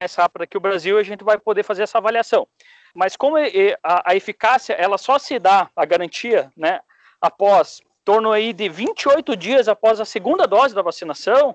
mais 0.00 0.14
rápida 0.14 0.46
que 0.46 0.56
o 0.56 0.60
Brasil, 0.60 0.98
a 0.98 1.02
gente 1.02 1.22
vai 1.22 1.38
poder 1.38 1.62
fazer 1.62 1.82
essa 1.82 1.98
avaliação. 1.98 2.48
Mas 2.94 3.16
como 3.16 3.36
a, 3.36 4.10
a 4.10 4.16
eficácia, 4.16 4.72
ela 4.72 4.96
só 4.96 5.18
se 5.18 5.38
dá, 5.38 5.68
a 5.76 5.84
garantia, 5.84 6.50
né, 6.56 6.80
após, 7.20 7.80
torno 8.04 8.32
aí 8.32 8.52
de 8.52 8.68
28 8.68 9.36
dias 9.36 9.68
após 9.68 10.00
a 10.00 10.04
segunda 10.04 10.46
dose 10.46 10.74
da 10.74 10.82
vacinação, 10.82 11.54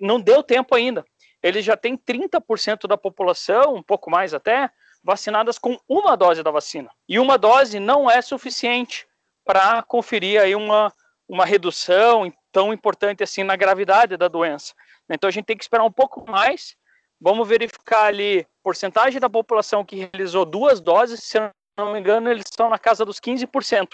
não 0.00 0.20
deu 0.20 0.42
tempo 0.42 0.74
ainda. 0.74 1.04
Ele 1.42 1.60
já 1.60 1.76
tem 1.76 1.96
30% 1.96 2.86
da 2.86 2.96
população, 2.96 3.74
um 3.74 3.82
pouco 3.82 4.10
mais 4.10 4.32
até, 4.32 4.70
vacinadas 5.02 5.58
com 5.58 5.76
uma 5.88 6.16
dose 6.16 6.42
da 6.42 6.50
vacina. 6.50 6.90
E 7.08 7.18
uma 7.18 7.36
dose 7.36 7.80
não 7.80 8.10
é 8.10 8.22
suficiente 8.22 9.06
para 9.44 9.82
conferir 9.82 10.40
aí 10.40 10.54
uma, 10.54 10.92
uma 11.28 11.44
redução 11.44 12.32
tão 12.52 12.72
importante 12.72 13.22
assim 13.22 13.42
na 13.42 13.56
gravidade 13.56 14.16
da 14.16 14.28
doença. 14.28 14.74
Então 15.10 15.28
a 15.28 15.30
gente 15.30 15.46
tem 15.46 15.56
que 15.56 15.64
esperar 15.64 15.84
um 15.84 15.90
pouco 15.90 16.28
mais. 16.30 16.76
Vamos 17.20 17.48
verificar 17.48 18.04
ali 18.04 18.46
porcentagem 18.62 19.20
da 19.20 19.28
população 19.28 19.84
que 19.84 20.08
realizou 20.12 20.44
duas 20.44 20.80
doses, 20.80 21.24
se 21.24 21.38
não 21.76 21.92
me 21.92 21.98
engano, 21.98 22.30
eles 22.30 22.44
estão 22.48 22.68
na 22.68 22.78
casa 22.78 23.04
dos 23.04 23.18
15%. 23.18 23.88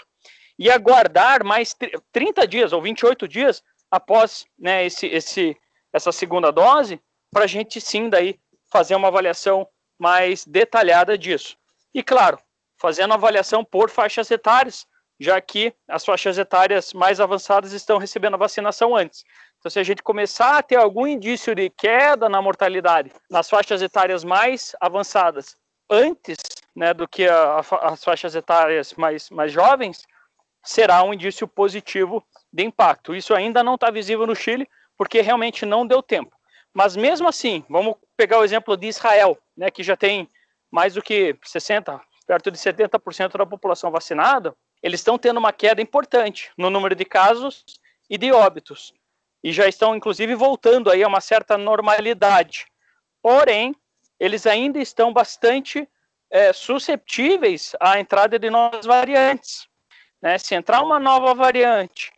E 0.57 0.69
aguardar 0.69 1.43
mais 1.43 1.75
30 2.11 2.47
dias 2.47 2.73
ou 2.73 2.81
28 2.81 3.27
dias 3.27 3.63
após 3.89 4.45
né, 4.57 4.85
esse, 4.85 5.07
esse, 5.07 5.57
essa 5.93 6.11
segunda 6.11 6.51
dose, 6.51 7.01
para 7.31 7.43
a 7.43 7.47
gente 7.47 7.79
sim 7.79 8.09
daí 8.09 8.39
fazer 8.71 8.95
uma 8.95 9.07
avaliação 9.07 9.67
mais 9.97 10.45
detalhada 10.45 11.17
disso. 11.17 11.57
E 11.93 12.03
claro, 12.03 12.39
fazendo 12.77 13.13
avaliação 13.13 13.63
por 13.63 13.89
faixas 13.89 14.29
etárias, 14.31 14.87
já 15.19 15.39
que 15.41 15.73
as 15.87 16.05
faixas 16.05 16.37
etárias 16.37 16.93
mais 16.93 17.19
avançadas 17.19 17.73
estão 17.73 17.97
recebendo 17.97 18.35
a 18.35 18.37
vacinação 18.37 18.95
antes. 18.95 19.25
Então, 19.59 19.69
se 19.69 19.77
a 19.77 19.83
gente 19.83 20.01
começar 20.01 20.57
a 20.57 20.63
ter 20.63 20.77
algum 20.77 21.05
indício 21.05 21.53
de 21.53 21.69
queda 21.69 22.29
na 22.29 22.41
mortalidade 22.41 23.11
nas 23.29 23.49
faixas 23.49 23.81
etárias 23.81 24.23
mais 24.23 24.73
avançadas 24.79 25.57
antes 25.89 26.37
né, 26.73 26.93
do 26.93 27.05
que 27.05 27.27
a, 27.27 27.57
a, 27.57 27.87
as 27.89 28.03
faixas 28.03 28.35
etárias 28.35 28.93
mais, 28.93 29.29
mais 29.29 29.51
jovens, 29.51 30.07
será 30.63 31.03
um 31.03 31.13
indício 31.13 31.45
positivo 31.47 32.23
de 32.53 32.63
impacto. 32.63 33.13
Isso 33.13 33.33
ainda 33.33 33.61
não 33.61 33.75
está 33.75 33.91
visível 33.91 34.25
no 34.25 34.35
Chile, 34.35 34.69
porque 34.99 35.21
realmente 35.21 35.65
não 35.65 35.87
deu 35.87 36.03
tempo. 36.03 36.35
Mas 36.73 36.97
mesmo 36.97 37.29
assim, 37.29 37.63
vamos 37.69 37.95
pegar 38.17 38.37
o 38.37 38.43
exemplo 38.43 38.75
de 38.75 38.87
Israel, 38.87 39.39
né, 39.55 39.71
que 39.71 39.81
já 39.81 39.95
tem 39.95 40.27
mais 40.69 40.95
do 40.95 41.01
que 41.01 41.37
60, 41.41 42.01
perto 42.27 42.51
de 42.51 42.57
70% 42.57 43.37
da 43.37 43.45
população 43.45 43.89
vacinada, 43.89 44.53
eles 44.83 44.99
estão 44.99 45.17
tendo 45.17 45.37
uma 45.37 45.53
queda 45.53 45.81
importante 45.81 46.51
no 46.57 46.69
número 46.69 46.95
de 46.95 47.05
casos 47.05 47.63
e 48.09 48.17
de 48.17 48.33
óbitos. 48.33 48.93
E 49.41 49.53
já 49.53 49.69
estão, 49.69 49.95
inclusive, 49.95 50.35
voltando 50.35 50.91
aí 50.91 51.01
a 51.01 51.07
uma 51.07 51.21
certa 51.21 51.57
normalidade. 51.57 52.65
Porém, 53.21 53.73
eles 54.19 54.45
ainda 54.45 54.79
estão 54.79 55.13
bastante 55.13 55.87
é, 56.29 56.51
susceptíveis 56.51 57.73
à 57.79 58.01
entrada 58.01 58.37
de 58.37 58.49
novas 58.49 58.85
variantes. 58.85 59.65
Né? 60.21 60.37
Se 60.37 60.55
entrar 60.55 60.83
uma 60.83 60.99
nova 60.99 61.33
variante 61.33 62.11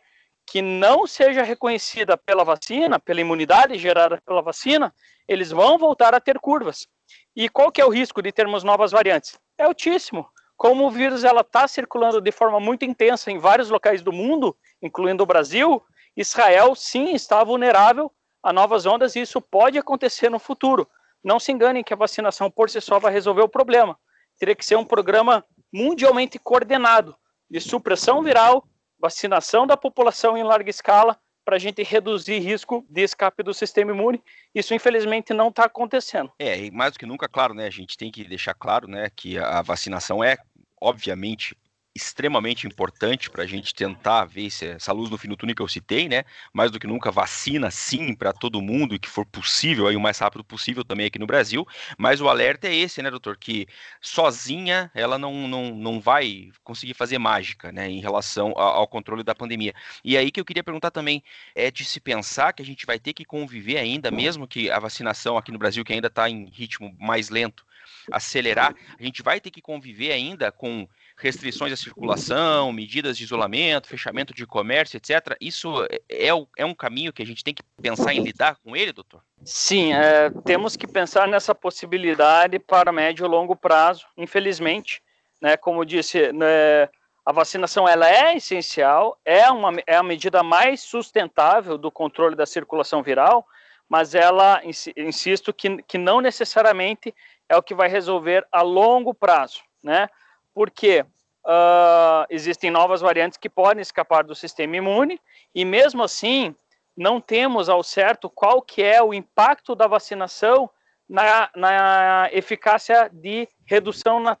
que 0.46 0.60
não 0.60 1.06
seja 1.06 1.42
reconhecida 1.42 2.16
pela 2.16 2.44
vacina, 2.44 2.98
pela 2.98 3.20
imunidade 3.20 3.78
gerada 3.78 4.20
pela 4.24 4.42
vacina, 4.42 4.94
eles 5.26 5.50
vão 5.50 5.78
voltar 5.78 6.14
a 6.14 6.20
ter 6.20 6.38
curvas. 6.38 6.86
E 7.34 7.48
qual 7.48 7.72
que 7.72 7.80
é 7.80 7.84
o 7.84 7.90
risco 7.90 8.20
de 8.20 8.32
termos 8.32 8.62
novas 8.62 8.90
variantes? 8.92 9.38
É 9.56 9.64
altíssimo. 9.64 10.26
Como 10.56 10.86
o 10.86 10.90
vírus 10.90 11.24
ela 11.24 11.40
está 11.40 11.66
circulando 11.66 12.20
de 12.20 12.30
forma 12.30 12.60
muito 12.60 12.84
intensa 12.84 13.30
em 13.30 13.38
vários 13.38 13.70
locais 13.70 14.02
do 14.02 14.12
mundo, 14.12 14.56
incluindo 14.80 15.22
o 15.22 15.26
Brasil, 15.26 15.82
Israel 16.16 16.74
sim 16.74 17.14
está 17.14 17.42
vulnerável 17.42 18.12
a 18.42 18.52
novas 18.52 18.86
ondas 18.86 19.16
e 19.16 19.20
isso 19.20 19.40
pode 19.40 19.78
acontecer 19.78 20.28
no 20.28 20.38
futuro. 20.38 20.88
Não 21.24 21.38
se 21.38 21.52
enganem 21.52 21.84
que 21.84 21.94
a 21.94 21.96
vacinação 21.96 22.50
por 22.50 22.68
si 22.68 22.80
só 22.80 22.98
vai 22.98 23.12
resolver 23.12 23.42
o 23.42 23.48
problema. 23.48 23.98
Teria 24.38 24.54
que 24.54 24.64
ser 24.64 24.76
um 24.76 24.84
programa 24.84 25.44
mundialmente 25.72 26.38
coordenado 26.38 27.16
de 27.48 27.60
supressão 27.60 28.22
viral 28.22 28.66
vacinação 29.02 29.66
da 29.66 29.76
população 29.76 30.38
em 30.38 30.44
larga 30.44 30.70
escala 30.70 31.18
para 31.44 31.56
a 31.56 31.58
gente 31.58 31.82
reduzir 31.82 32.38
risco 32.38 32.86
de 32.88 33.02
escape 33.02 33.42
do 33.42 33.52
sistema 33.52 33.90
imune. 33.90 34.22
Isso, 34.54 34.72
infelizmente, 34.72 35.34
não 35.34 35.48
está 35.48 35.64
acontecendo. 35.64 36.30
É, 36.38 36.56
e 36.56 36.70
mais 36.70 36.92
do 36.92 37.00
que 37.00 37.06
nunca, 37.06 37.28
claro, 37.28 37.52
né? 37.52 37.66
A 37.66 37.70
gente 37.70 37.98
tem 37.98 38.12
que 38.12 38.22
deixar 38.22 38.54
claro, 38.54 38.86
né, 38.86 39.10
que 39.16 39.36
a 39.36 39.60
vacinação 39.60 40.22
é, 40.22 40.36
obviamente, 40.80 41.56
extremamente 41.94 42.66
importante 42.66 43.28
para 43.28 43.42
a 43.42 43.46
gente 43.46 43.74
tentar 43.74 44.24
ver 44.24 44.50
se 44.50 44.66
essa 44.66 44.92
luz 44.92 45.10
no 45.10 45.18
fim 45.18 45.28
do 45.28 45.36
túnel 45.36 45.54
que 45.54 45.62
eu 45.62 45.68
citei, 45.68 46.08
né? 46.08 46.24
Mais 46.52 46.70
do 46.70 46.80
que 46.80 46.86
nunca, 46.86 47.10
vacina 47.10 47.70
sim 47.70 48.14
para 48.14 48.32
todo 48.32 48.62
mundo 48.62 48.94
e 48.94 48.98
que 48.98 49.08
for 49.08 49.26
possível, 49.26 49.86
aí 49.86 49.94
o 49.94 50.00
mais 50.00 50.18
rápido 50.18 50.42
possível 50.42 50.84
também 50.84 51.06
aqui 51.06 51.18
no 51.18 51.26
Brasil. 51.26 51.66
Mas 51.98 52.20
o 52.20 52.28
alerta 52.28 52.66
é 52.66 52.74
esse, 52.74 53.02
né, 53.02 53.10
doutor? 53.10 53.36
Que 53.36 53.66
sozinha 54.00 54.90
ela 54.94 55.18
não, 55.18 55.46
não, 55.46 55.74
não 55.74 56.00
vai 56.00 56.50
conseguir 56.64 56.94
fazer 56.94 57.18
mágica, 57.18 57.70
né, 57.70 57.90
em 57.90 58.00
relação 58.00 58.52
ao, 58.56 58.80
ao 58.80 58.88
controle 58.88 59.22
da 59.22 59.34
pandemia. 59.34 59.74
E 60.02 60.16
aí 60.16 60.30
que 60.30 60.40
eu 60.40 60.44
queria 60.44 60.64
perguntar 60.64 60.90
também 60.90 61.22
é 61.54 61.70
de 61.70 61.84
se 61.84 62.00
pensar 62.00 62.52
que 62.52 62.62
a 62.62 62.66
gente 62.66 62.86
vai 62.86 62.98
ter 62.98 63.12
que 63.12 63.24
conviver 63.24 63.78
ainda, 63.78 64.10
mesmo 64.10 64.48
que 64.48 64.70
a 64.70 64.78
vacinação 64.78 65.36
aqui 65.36 65.52
no 65.52 65.58
Brasil, 65.58 65.84
que 65.84 65.92
ainda 65.92 66.08
está 66.08 66.28
em 66.28 66.46
ritmo 66.46 66.96
mais 66.98 67.28
lento, 67.28 67.66
acelerar, 68.10 68.74
a 68.98 69.02
gente 69.02 69.22
vai 69.22 69.40
ter 69.40 69.50
que 69.50 69.60
conviver 69.60 70.12
ainda 70.12 70.50
com 70.50 70.88
restrições 71.22 71.72
à 71.72 71.76
circulação, 71.76 72.72
medidas 72.72 73.16
de 73.16 73.24
isolamento, 73.24 73.88
fechamento 73.88 74.34
de 74.34 74.44
comércio, 74.44 74.96
etc. 74.96 75.36
Isso 75.40 75.86
é, 76.08 76.28
é, 76.28 76.46
é 76.58 76.66
um 76.66 76.74
caminho 76.74 77.12
que 77.12 77.22
a 77.22 77.26
gente 77.26 77.44
tem 77.44 77.54
que 77.54 77.62
pensar 77.80 78.12
em 78.12 78.22
lidar 78.22 78.56
com 78.56 78.76
ele, 78.76 78.92
doutor? 78.92 79.22
Sim, 79.44 79.92
é, 79.92 80.30
temos 80.44 80.76
que 80.76 80.86
pensar 80.86 81.28
nessa 81.28 81.54
possibilidade 81.54 82.58
para 82.58 82.92
médio 82.92 83.24
e 83.24 83.28
longo 83.28 83.54
prazo, 83.54 84.04
infelizmente. 84.16 85.00
Né, 85.40 85.56
como 85.56 85.84
disse, 85.84 86.32
né, 86.32 86.88
a 87.24 87.32
vacinação 87.32 87.88
ela 87.88 88.08
é 88.08 88.36
essencial, 88.36 89.18
é, 89.24 89.50
uma, 89.50 89.72
é 89.86 89.96
a 89.96 90.02
medida 90.02 90.42
mais 90.42 90.80
sustentável 90.80 91.76
do 91.76 91.90
controle 91.90 92.36
da 92.36 92.46
circulação 92.46 93.02
viral, 93.02 93.46
mas 93.88 94.14
ela, 94.14 94.60
insisto, 94.96 95.52
que, 95.52 95.82
que 95.82 95.98
não 95.98 96.20
necessariamente 96.20 97.14
é 97.48 97.56
o 97.56 97.62
que 97.62 97.74
vai 97.74 97.88
resolver 97.88 98.46
a 98.50 98.62
longo 98.62 99.12
prazo, 99.12 99.60
né? 99.82 100.08
Porque 100.54 101.04
uh, 101.46 102.26
existem 102.30 102.70
novas 102.70 103.00
variantes 103.00 103.38
que 103.38 103.48
podem 103.48 103.82
escapar 103.82 104.24
do 104.24 104.34
sistema 104.34 104.76
imune 104.76 105.20
e 105.54 105.64
mesmo 105.64 106.02
assim 106.02 106.54
não 106.96 107.20
temos 107.20 107.68
ao 107.68 107.82
certo 107.82 108.28
qual 108.28 108.60
que 108.60 108.82
é 108.82 109.02
o 109.02 109.14
impacto 109.14 109.74
da 109.74 109.86
vacinação 109.86 110.68
na, 111.08 111.50
na 111.54 112.28
eficácia 112.32 113.10
de 113.12 113.48
redução 113.66 114.20
na 114.20 114.36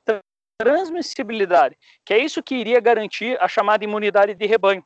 transmissibilidade, 0.58 1.76
que 2.04 2.14
é 2.14 2.18
isso 2.18 2.42
que 2.42 2.54
iria 2.54 2.80
garantir 2.80 3.36
a 3.40 3.48
chamada 3.48 3.84
imunidade 3.84 4.34
de 4.34 4.46
rebanho. 4.46 4.84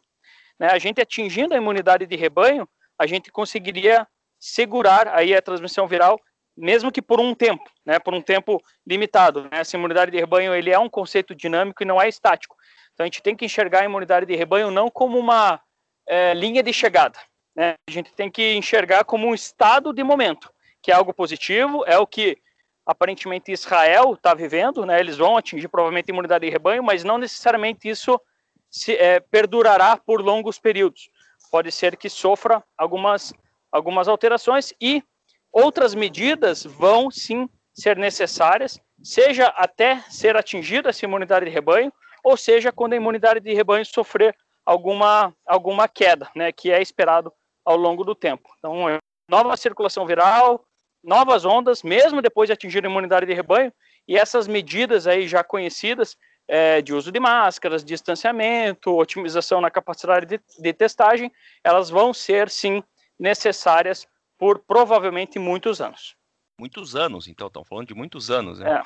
Né? 0.59 0.69
A 0.71 0.79
gente 0.79 1.01
atingindo 1.01 1.55
a 1.55 1.57
imunidade 1.57 2.07
de 2.07 2.17
rebanho, 2.17 2.69
a 2.99 3.07
gente 3.07 3.31
conseguiria 3.31 4.07
segurar 4.39 5.09
aí 5.09 5.35
a 5.35 5.43
transmissão 5.43 5.87
viral 5.87 6.21
mesmo 6.57 6.91
que 6.91 7.03
por 7.03 7.21
um 7.21 7.35
tempo, 7.35 7.65
né, 7.85 7.99
por 7.99 8.15
um 8.15 8.23
tempo 8.23 8.63
limitado. 8.87 9.43
Né? 9.43 9.51
Essa 9.53 9.77
imunidade 9.77 10.11
de 10.11 10.19
rebanho 10.19 10.55
ele 10.55 10.71
é 10.71 10.79
um 10.79 10.89
conceito 10.89 11.35
dinâmico 11.35 11.83
e 11.83 11.87
não 11.87 12.01
é 12.01 12.09
estático. 12.09 12.57
Então 12.95 13.05
a 13.05 13.07
gente 13.07 13.23
tem 13.23 13.37
que 13.37 13.45
enxergar 13.45 13.83
a 13.83 13.85
imunidade 13.85 14.25
de 14.25 14.35
rebanho 14.35 14.71
não 14.71 14.91
como 14.91 15.19
uma 15.19 15.61
é, 16.07 16.33
linha 16.33 16.63
de 16.63 16.73
chegada. 16.73 17.19
Né? 17.55 17.75
A 17.89 17.93
gente 17.93 18.13
tem 18.15 18.31
que 18.31 18.55
enxergar 18.55 19.05
como 19.05 19.27
um 19.27 19.35
estado 19.35 19.93
de 19.93 20.03
momento, 20.03 20.51
que 20.83 20.91
é 20.91 20.95
algo 20.95 21.13
positivo, 21.13 21.85
é 21.87 21.99
o 21.99 22.07
que 22.07 22.39
aparentemente 22.87 23.51
Israel 23.51 24.15
está 24.15 24.33
vivendo, 24.33 24.87
né? 24.87 25.01
Eles 25.01 25.17
vão 25.17 25.37
atingir 25.37 25.67
provavelmente 25.67 26.09
imunidade 26.09 26.47
de 26.47 26.53
rebanho, 26.53 26.85
mas 26.85 27.03
não 27.03 27.19
necessariamente 27.19 27.89
isso 27.89 28.21
se, 28.71 28.95
é, 28.95 29.19
perdurará 29.19 29.97
por 29.97 30.21
longos 30.21 30.57
períodos. 30.57 31.11
Pode 31.51 31.73
ser 31.73 31.97
que 31.97 32.09
sofra 32.09 32.63
algumas 32.79 33.33
algumas 33.73 34.09
alterações 34.09 34.73
e 34.81 35.03
outras 35.57 35.95
medidas 35.95 36.65
vão 36.65 37.11
sim 37.11 37.49
ser 37.73 37.97
necessárias, 37.97 38.79
seja 39.03 39.47
até 39.47 40.01
ser 40.11 40.37
atingida 40.37 40.91
essa 40.91 41.07
imunidade 41.07 41.47
de 41.47 41.51
rebanho, 41.51 41.91
ou 42.23 42.37
seja, 42.37 42.71
quando 42.71 42.93
a 42.93 42.97
imunidade 42.97 43.41
de 43.41 43.55
rebanho 43.55 43.87
sofrer 43.87 44.37
alguma, 44.67 45.35
alguma 45.47 45.89
queda, 45.89 46.29
né, 46.37 46.53
que 46.53 46.71
é 46.71 46.83
esperado 46.83 47.33
ao 47.65 47.75
longo 47.75 48.05
do 48.05 48.15
tempo. 48.15 48.51
Então, 48.59 48.87
é 48.87 48.99
nova 49.31 49.57
circulação 49.57 50.05
viral, 50.05 50.63
novas 51.03 51.47
ondas, 51.47 51.83
mesmo 51.83 52.21
depois 52.21 52.49
de 52.49 52.53
atingir 52.53 52.85
a 52.85 52.91
imunidade 52.91 53.25
de 53.25 53.33
rebanho, 53.33 53.73
e 54.07 54.15
essas 54.15 54.47
medidas 54.47 55.07
aí 55.07 55.27
já 55.27 55.43
conhecidas 55.43 56.19
é, 56.47 56.83
de 56.83 56.93
uso 56.93 57.11
de 57.11 57.19
máscaras, 57.19 57.83
distanciamento, 57.83 58.95
otimização 58.95 59.63
na 59.63 59.71
capacidade 59.71 60.27
de, 60.27 60.41
de 60.59 60.73
testagem, 60.75 61.33
elas 61.65 61.89
vão 61.89 62.13
ser 62.13 62.51
sim 62.51 62.83
necessárias 63.19 64.07
por 64.39 64.59
provavelmente 64.61 65.39
muitos 65.39 65.81
anos. 65.81 66.17
Muitos 66.59 66.97
anos, 66.97 67.29
então, 67.29 67.49
estão 67.49 67.65
falando 67.65 67.89
de 67.89 67.95
muitos 67.95 68.31
anos, 68.31 68.59
né? 68.59 68.83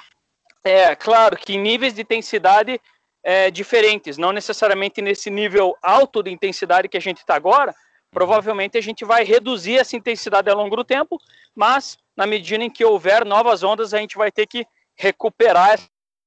É, 0.64 0.70
é 0.70 0.96
claro 0.96 1.36
que 1.36 1.54
em 1.54 1.60
níveis 1.60 1.94
de 1.94 2.02
intensidade 2.02 2.80
é, 3.22 3.50
diferentes, 3.50 4.18
não 4.18 4.32
necessariamente 4.32 5.00
nesse 5.00 5.30
nível 5.30 5.76
alto 5.82 6.22
de 6.22 6.30
intensidade 6.30 6.88
que 6.88 6.96
a 6.96 7.00
gente 7.00 7.18
está 7.18 7.34
agora, 7.34 7.74
provavelmente 8.10 8.76
a 8.76 8.80
gente 8.80 9.04
vai 9.04 9.24
reduzir 9.24 9.78
essa 9.78 9.96
intensidade 9.96 10.50
ao 10.50 10.56
longo 10.56 10.74
do 10.74 10.84
tempo, 10.84 11.18
mas 11.54 11.96
na 12.16 12.26
medida 12.26 12.62
em 12.64 12.70
que 12.70 12.84
houver 12.84 13.24
novas 13.24 13.62
ondas, 13.62 13.94
a 13.94 13.98
gente 13.98 14.16
vai 14.16 14.32
ter 14.32 14.46
que 14.46 14.66
recuperar 14.96 15.78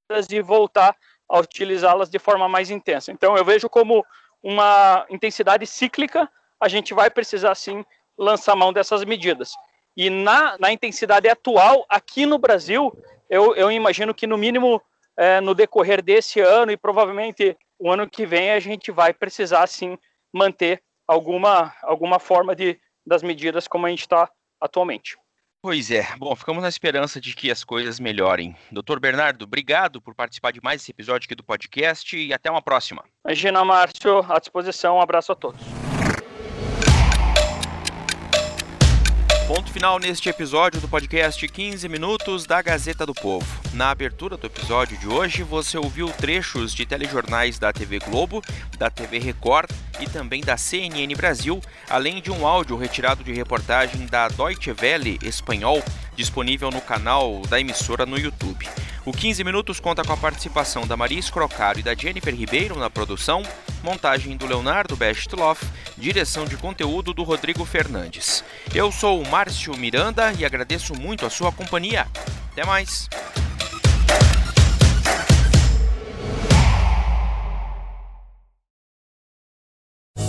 essas 0.09 0.29
e 0.29 0.41
voltar 0.41 0.95
a 1.27 1.39
utilizá-las 1.39 2.09
de 2.09 2.19
forma 2.19 2.47
mais 2.47 2.69
intensa. 2.69 3.11
Então 3.11 3.35
eu 3.35 3.43
vejo 3.43 3.69
como 3.69 4.05
uma 4.41 5.05
intensidade 5.09 5.65
cíclica, 5.65 6.29
a 6.59 6.67
gente 6.67 6.93
vai 6.93 7.09
precisar 7.09 7.55
sim 7.55 7.83
lançar 8.17 8.55
mão 8.55 8.73
dessas 8.73 9.03
medidas. 9.03 9.53
E 9.95 10.09
na, 10.09 10.57
na 10.59 10.71
intensidade 10.71 11.27
atual, 11.29 11.85
aqui 11.87 12.25
no 12.25 12.37
Brasil, 12.37 12.91
eu, 13.29 13.55
eu 13.55 13.71
imagino 13.71 14.13
que 14.13 14.27
no 14.27 14.37
mínimo 14.37 14.81
é, 15.17 15.39
no 15.39 15.53
decorrer 15.53 16.01
desse 16.01 16.39
ano 16.39 16.71
e 16.71 16.77
provavelmente 16.77 17.55
o 17.77 17.91
ano 17.91 18.09
que 18.09 18.25
vem 18.25 18.51
a 18.51 18.59
gente 18.59 18.91
vai 18.91 19.13
precisar 19.13 19.67
sim 19.67 19.97
manter 20.31 20.81
alguma, 21.07 21.73
alguma 21.83 22.19
forma 22.19 22.55
de, 22.55 22.79
das 23.05 23.21
medidas 23.21 23.67
como 23.67 23.85
a 23.85 23.89
gente 23.89 24.01
está 24.01 24.29
atualmente. 24.59 25.17
Pois 25.61 25.91
é. 25.91 26.05
Bom, 26.17 26.35
ficamos 26.35 26.61
na 26.61 26.67
esperança 26.67 27.21
de 27.21 27.33
que 27.33 27.49
as 27.49 27.63
coisas 27.63 27.99
melhorem. 27.99 28.53
Doutor 28.69 28.99
Bernardo, 28.99 29.43
obrigado 29.43 30.01
por 30.01 30.13
participar 30.13 30.51
de 30.51 30.61
mais 30.61 30.81
esse 30.81 30.91
episódio 30.91 31.25
aqui 31.25 31.35
do 31.35 31.43
podcast 31.43 32.17
e 32.17 32.33
até 32.33 32.51
uma 32.51 32.61
próxima. 32.61 33.05
Imagina, 33.23 33.63
Márcio, 33.63 34.19
à 34.29 34.39
disposição. 34.39 34.97
Um 34.97 35.01
abraço 35.01 35.31
a 35.31 35.35
todos. 35.35 35.82
Ponto 39.53 39.71
final 39.71 39.99
neste 39.99 40.29
episódio 40.29 40.81
do 40.81 40.87
podcast 40.87 41.47
15 41.47 41.87
Minutos 41.87 42.47
da 42.47 42.59
Gazeta 42.59 43.05
do 43.05 43.13
Povo. 43.13 43.45
Na 43.75 43.91
abertura 43.91 44.35
do 44.35 44.47
episódio 44.47 44.97
de 44.97 45.07
hoje, 45.07 45.43
você 45.43 45.77
ouviu 45.77 46.07
trechos 46.07 46.73
de 46.73 46.87
telejornais 46.87 47.59
da 47.59 47.71
TV 47.71 47.99
Globo, 47.99 48.41
da 48.79 48.89
TV 48.89 49.19
Record 49.19 49.69
e 49.99 50.09
também 50.09 50.41
da 50.41 50.57
CNN 50.57 51.13
Brasil, 51.15 51.61
além 51.87 52.19
de 52.19 52.31
um 52.31 52.47
áudio 52.47 52.75
retirado 52.75 53.23
de 53.23 53.31
reportagem 53.31 54.07
da 54.07 54.27
Deutsche 54.27 54.73
Welle 54.81 55.19
espanhol, 55.21 55.83
disponível 56.15 56.71
no 56.71 56.81
canal 56.81 57.43
da 57.47 57.59
emissora 57.59 58.07
no 58.07 58.17
YouTube. 58.17 58.67
O 59.05 59.11
15 59.11 59.43
Minutos 59.43 59.79
conta 59.79 60.03
com 60.03 60.13
a 60.13 60.17
participação 60.17 60.87
da 60.87 60.97
Maria 60.97 61.19
Escrocaro 61.19 61.77
e 61.77 61.83
da 61.83 61.93
Jennifer 61.93 62.33
Ribeiro 62.33 62.79
na 62.79 62.89
produção, 62.89 63.43
montagem 63.83 64.37
do 64.37 64.47
Leonardo 64.47 64.95
Bestloff, 64.95 65.65
direção 65.97 66.45
de 66.45 66.57
conteúdo 66.57 67.13
do 67.13 67.23
Rodrigo 67.23 67.65
Fernandes. 67.65 68.43
Eu 68.73 68.91
sou 68.91 69.21
o 69.21 69.29
Márcio 69.29 69.77
Miranda 69.77 70.33
e 70.33 70.45
agradeço 70.45 70.95
muito 70.95 71.25
a 71.25 71.29
sua 71.29 71.51
companhia. 71.51 72.07
Até 72.51 72.65
mais! 72.65 73.09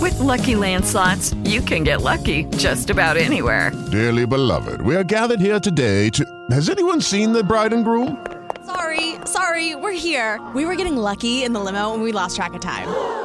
With 0.01 0.19
Lucky 0.19 0.55
Land 0.55 0.85
slots, 0.85 1.33
you 1.45 1.61
can 1.61 1.83
get 1.83 2.01
lucky 2.01 2.45
just 2.57 2.89
about 2.89 3.17
anywhere. 3.17 3.71
Dearly 3.91 4.27
beloved, 4.27 4.81
we 4.81 4.95
are 4.95 5.03
gathered 5.03 5.39
here 5.39 5.59
today 5.59 6.09
to. 6.11 6.23
Has 6.51 6.69
anyone 6.69 7.01
seen 7.01 7.33
the 7.33 7.43
bride 7.43 7.73
and 7.73 7.83
groom? 7.83 8.23
Sorry, 8.65 9.15
sorry, 9.25 9.75
we're 9.75 9.91
here. 9.91 10.39
We 10.53 10.65
were 10.65 10.75
getting 10.75 10.97
lucky 10.97 11.43
in 11.43 11.53
the 11.53 11.59
limo 11.59 11.93
and 11.93 12.03
we 12.03 12.11
lost 12.11 12.35
track 12.35 12.53
of 12.53 12.61
time. 12.61 13.24